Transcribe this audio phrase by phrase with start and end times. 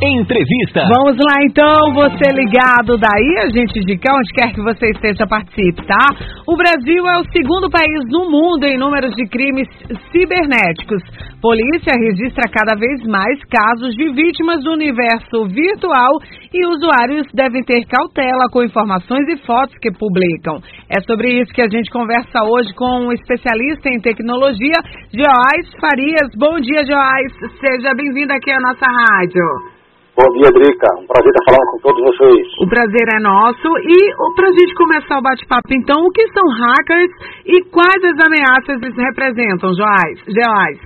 [0.00, 0.86] Entrevista.
[0.94, 5.84] Vamos lá então, você ligado daí, a gente indica onde quer que você esteja participe,
[5.88, 6.06] tá?
[6.46, 9.66] O Brasil é o segundo país no mundo em números de crimes
[10.12, 11.02] cibernéticos.
[11.42, 16.14] Polícia registra cada vez mais casos de vítimas do universo virtual
[16.54, 20.62] e usuários devem ter cautela com informações e fotos que publicam.
[20.94, 24.78] É sobre isso que a gente conversa hoje com um especialista em tecnologia,
[25.10, 26.30] Joás Farias.
[26.38, 27.32] Bom dia, Joás.
[27.58, 29.78] Seja bem-vindo aqui à nossa rádio.
[30.18, 30.90] Bom dia, Drica.
[30.98, 32.42] Um prazer estar falando com todos vocês.
[32.58, 33.70] O prazer é nosso.
[33.86, 37.12] E para a gente começar o bate-papo, então, o que são hackers
[37.46, 40.18] e quais as ameaças eles representam, Joás?
[40.26, 40.76] Joás?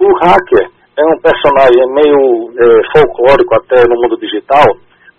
[0.00, 4.64] O hacker é um personagem meio é, folclórico até no mundo digital,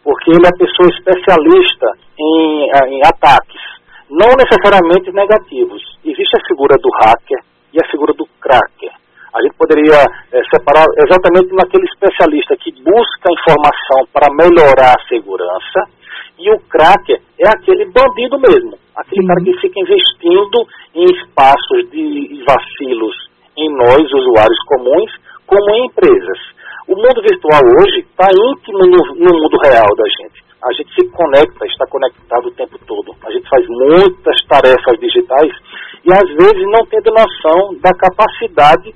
[0.04, 3.62] porque ele é a pessoa especialista em, em ataques,
[4.10, 5.80] não necessariamente negativos.
[6.04, 7.38] Existe a figura do hacker
[7.72, 9.03] e a figura do cracker.
[9.34, 9.98] A gente poderia
[10.32, 15.90] é, separar exatamente naquele especialista que busca informação para melhorar a segurança
[16.38, 22.44] e o cracker é aquele bandido mesmo, aquele cara que fica investindo em espaços de
[22.46, 23.16] vacilos
[23.58, 25.12] em nós, usuários comuns,
[25.46, 26.40] como em empresas.
[26.88, 30.44] O mundo virtual hoje está íntimo no, no mundo real da gente.
[30.64, 33.16] A gente se conecta, está conectado o tempo todo.
[33.26, 35.52] A gente faz muitas tarefas digitais
[36.04, 38.94] e às vezes não tendo noção da capacidade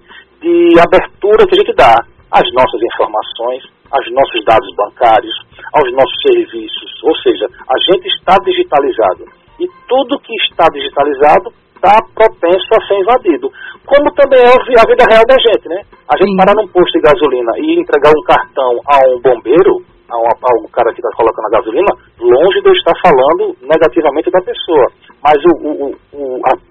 [0.48, 1.96] de abertura que a gente dá
[2.32, 5.36] às nossas informações, aos nossos dados bancários,
[5.74, 7.04] aos nossos serviços.
[7.04, 9.28] Ou seja, a gente está digitalizado.
[9.60, 13.52] E tudo que está digitalizado está propenso a ser invadido.
[13.86, 15.82] Como também é a vida real da gente, né?
[16.08, 20.18] A gente parar num posto de gasolina e entregar um cartão a um bombeiro, a
[20.18, 24.32] um, a um cara que está colocando a gasolina, longe de eu estar falando negativamente
[24.32, 24.88] da pessoa.
[25.24, 25.97] Mas o, o,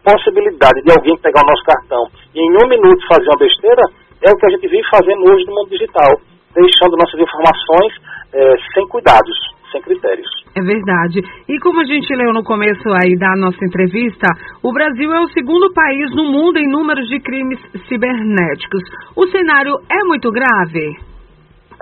[0.07, 3.83] possibilidade de alguém pegar o nosso cartão e em um minuto fazer uma besteira
[4.23, 6.15] é o que a gente vive fazendo hoje no mundo digital,
[6.55, 7.93] deixando nossas informações
[8.33, 9.37] é, sem cuidados,
[9.73, 10.31] sem critérios.
[10.55, 11.21] É verdade.
[11.49, 14.27] E como a gente leu no começo aí da nossa entrevista,
[14.63, 18.83] o Brasil é o segundo país no mundo em números de crimes cibernéticos.
[19.17, 20.97] O cenário é muito grave?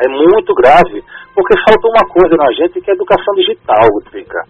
[0.01, 1.05] É muito grave,
[1.35, 4.43] porque falta uma coisa na gente que é educação digital, Trica.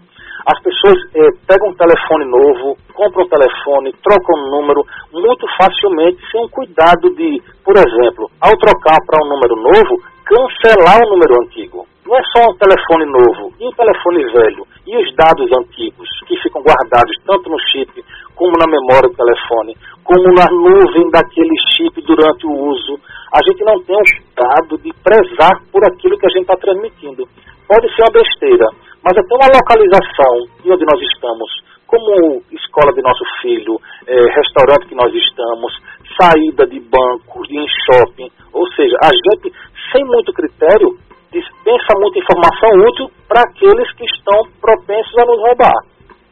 [0.47, 6.21] As pessoas é, pegam um telefone novo, compram um telefone, trocam um número muito facilmente,
[6.31, 11.43] sem um cuidado de, por exemplo, ao trocar para um número novo, cancelar o número
[11.43, 11.87] antigo.
[12.05, 16.37] Não é só um telefone novo, e um telefone velho, e os dados antigos que
[16.43, 18.05] ficam guardados tanto no chip
[18.37, 19.75] como na memória do telefone,
[20.05, 23.01] como na nuvem daquele chip durante o uso.
[23.33, 27.27] A gente não tem o cuidado de prezar por aquilo que a gente está transmitindo.
[27.67, 28.67] Pode ser uma besteira,
[29.05, 31.49] mas até uma localização de onde nós estamos,
[31.87, 33.77] como escola de nosso filho,
[34.07, 35.73] é, restaurante que nós estamos,
[36.19, 39.53] saída de bancos, de shopping, ou seja, a gente,
[39.93, 40.97] sem muito critério,
[41.31, 45.79] dispensa muita informação útil para aqueles que estão propensos a nos roubar.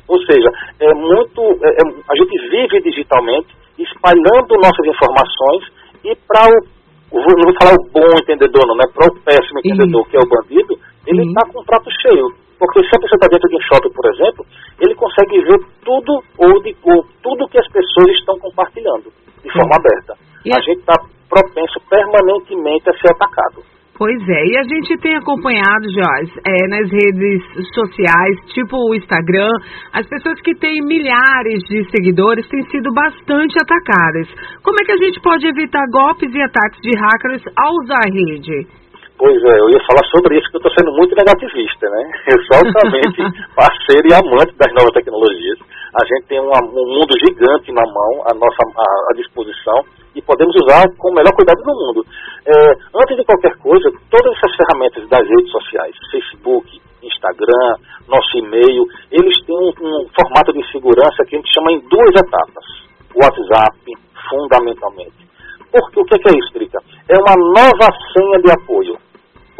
[0.09, 0.49] Ou seja,
[0.81, 5.69] é muito, é, é a gente vive digitalmente, espalhando nossas informações
[6.05, 10.09] e para o, não vou falar o bom entendedor, não, é para o péssimo entendedor,
[10.09, 12.43] que é o bandido, ele está com o prato cheio.
[12.63, 14.47] Porque se a pessoa está dentro de um shopping, por exemplo,
[14.79, 19.11] ele consegue ver tudo ou, de, ou tudo que as pessoas estão compartilhando
[19.43, 20.15] de forma aberta.
[20.47, 20.95] A gente está
[21.27, 23.67] propenso permanentemente a ser atacado.
[23.99, 27.43] Pois é, e a gente tem acompanhado, Joyce, é, nas redes
[27.75, 29.51] sociais, tipo o Instagram,
[29.93, 34.29] as pessoas que têm milhares de seguidores têm sido bastante atacadas.
[34.63, 38.13] Como é que a gente pode evitar golpes e ataques de hackers ao usar a
[38.13, 38.82] rede?
[39.23, 42.11] Pois é, eu ia falar sobre isso, que eu estou sendo muito negativista, né?
[42.27, 43.23] Eu sou altamente
[43.55, 45.63] parceiro e amante das novas tecnologias.
[45.95, 49.79] A gente tem uma, um mundo gigante na mão, à nossa à, à disposição,
[50.17, 52.03] e podemos usar com o melhor cuidado do mundo.
[52.51, 57.79] É, antes de qualquer coisa, todas essas ferramentas das redes sociais, Facebook, Instagram,
[58.11, 62.11] nosso e-mail, eles têm um, um formato de segurança que a gente chama em duas
[62.19, 62.67] etapas.
[63.15, 63.87] WhatsApp,
[64.29, 65.23] fundamentalmente.
[65.71, 66.83] Porque o que é, isso, Drica?
[67.07, 69.02] É uma nova senha de apoio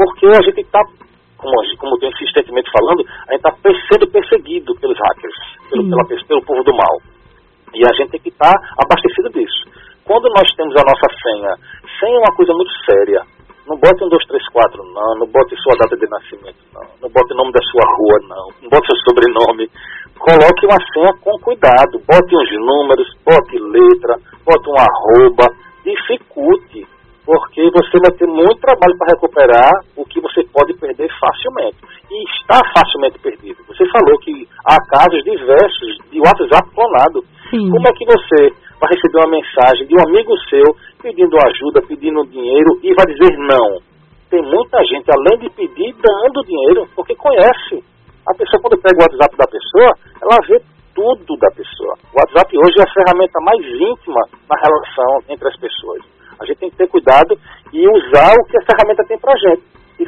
[0.03, 0.83] porque a gente está,
[1.39, 3.55] como, como tem insistentemente falando, a gente está
[3.87, 5.39] sendo perseguido pelos hackers,
[5.71, 6.97] pelo, pela, pelo povo do mal.
[7.75, 9.71] E a gente tem que estar tá abastecido disso.
[10.05, 11.55] Quando nós temos a nossa senha,
[12.01, 13.23] senha é uma coisa muito séria.
[13.65, 15.23] Não bote um, dois, três, quatro, não.
[15.23, 16.83] Não bote sua data de nascimento, não.
[17.01, 18.47] Não bote o nome da sua rua, não.
[18.61, 19.71] Não bote seu sobrenome.
[20.19, 22.03] Coloque uma senha com cuidado.
[22.03, 25.47] Bote uns números, bote letra, bote um arroba.
[25.87, 26.87] Dificulte
[27.25, 29.71] porque você vai ter muito trabalho para recuperar
[30.53, 31.79] pode perder facilmente.
[32.11, 33.65] E está facilmente perdido.
[33.67, 37.25] Você falou que há casos diversos de WhatsApp clonado.
[37.51, 37.71] Sim.
[37.71, 40.65] Como é que você vai receber uma mensagem de um amigo seu
[41.03, 43.93] pedindo ajuda, pedindo dinheiro e vai dizer não?
[44.33, 47.85] tem muita gente, além de pedir, dando dinheiro, porque conhece.
[48.27, 50.57] A pessoa, quando pega o WhatsApp da pessoa, ela vê
[50.95, 51.93] tudo da pessoa.
[52.09, 56.01] O WhatsApp hoje é a ferramenta mais íntima na relação entre as pessoas.
[56.41, 57.37] A gente tem que ter cuidado
[57.75, 59.63] e usar o que a ferramenta tem pra gente.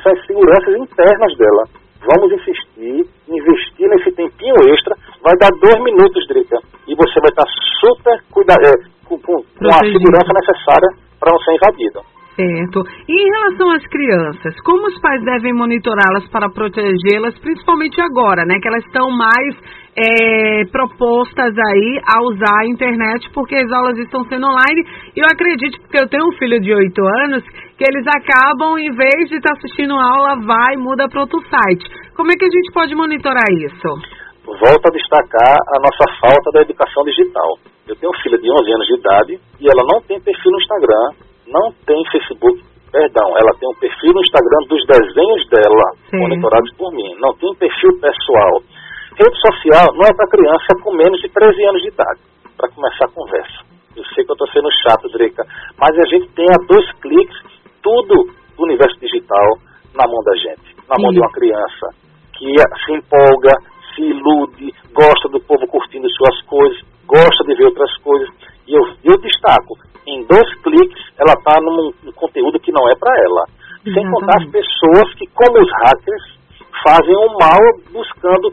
[0.04, 1.64] Isso é seguranças internas dela.
[2.04, 4.94] Vamos insistir, investir nesse tempinho extra.
[5.22, 6.58] Vai dar dois minutos, Drica.
[6.86, 7.48] E você vai estar
[7.80, 8.72] super cuidado, é,
[9.08, 12.00] com, com, com a segurança necessária para não ser invadido.
[12.36, 12.82] Certo.
[13.08, 18.58] E em relação às crianças, como os pais devem monitorá-las para protegê-las, principalmente agora, né?
[18.60, 19.56] Que elas estão mais
[19.96, 24.82] é, propostas aí a usar a internet porque as aulas estão sendo online.
[25.14, 27.44] E eu acredito, porque eu tenho um filho de 8 anos,
[27.78, 31.86] que eles acabam, em vez de estar assistindo aula, vai e muda para outro site.
[32.16, 33.88] Como é que a gente pode monitorar isso?
[34.44, 37.58] Volto a destacar a nossa falta da educação digital.
[37.88, 40.58] Eu tenho uma filha de 11 anos de idade e ela não tem perfil no
[40.58, 41.06] Instagram,
[41.48, 46.18] não tem Facebook, perdão, ela tem um perfil no Instagram dos desenhos dela, Sim.
[46.18, 47.14] monitorados por mim.
[47.20, 48.62] Não tem perfil pessoal.
[49.14, 52.20] Rede social não é para criança com menos de 13 anos de idade,
[52.56, 53.62] para começar a conversa.
[53.96, 55.44] Eu sei que eu estou sendo chato, Drica,
[55.78, 57.38] mas a gente tem a dois cliques
[57.80, 58.26] tudo
[58.56, 59.58] do universo digital
[59.94, 61.14] na mão da gente, na mão Sim.
[61.14, 61.86] de uma criança
[62.34, 62.50] que
[62.84, 63.52] se empolga,
[63.94, 68.28] se ilude, gosta do povo curtindo suas coisas, gosta de ver outras coisas.
[68.66, 72.96] E eu, eu destaco, em dois cliques ela está num, num, conteúdo que não é
[72.96, 73.44] para ela.
[73.84, 76.38] Sem contar as pessoas que, como os hackers,
[76.82, 77.60] fazem o mal
[77.92, 78.52] buscando,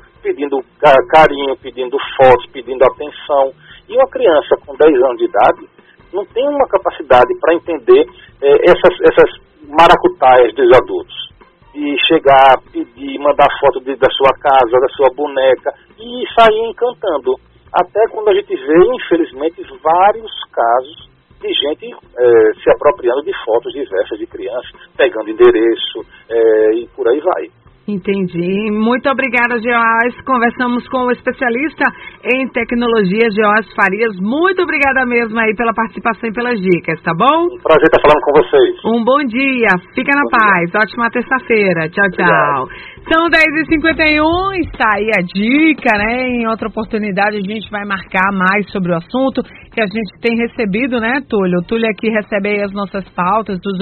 [1.10, 3.54] carinho, pedindo fotos, pedindo atenção.
[3.88, 5.70] E uma criança com 10 anos de idade
[6.14, 8.06] não tem uma capacidade para entender
[8.42, 11.32] eh, essas, essas maracutaias dos adultos.
[11.74, 17.36] De chegar, pedir, mandar foto de, da sua casa, da sua boneca e sair encantando.
[17.72, 21.10] Até quando a gente vê, infelizmente, vários casos
[21.42, 27.08] de gente é, se apropriando de fotos diversas de crianças, pegando endereço é, e por
[27.08, 27.61] aí vai.
[27.92, 28.72] Entendi.
[28.72, 30.16] Muito obrigada, Geoás.
[30.26, 31.84] Conversamos com o especialista
[32.24, 34.16] em tecnologia, Geoás Farias.
[34.20, 37.52] Muito obrigada mesmo aí pela participação e pelas dicas, tá bom?
[37.52, 38.76] Um prazer estar falando com vocês.
[38.86, 39.76] Um bom dia.
[39.94, 40.72] Fica na bom paz.
[40.72, 40.80] Dia.
[40.80, 41.90] Ótima terça-feira.
[41.90, 42.64] Tchau, tchau.
[42.64, 43.01] Obrigado.
[43.10, 44.22] São 10h51,
[44.64, 46.30] está aí a dica, né?
[46.30, 49.42] Em outra oportunidade a gente vai marcar mais sobre o assunto
[49.74, 51.60] que a gente tem recebido, né, Túlio?
[51.60, 53.80] O Túlio aqui recebe as nossas pautas, dos